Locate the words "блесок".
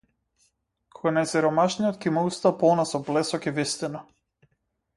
3.11-3.49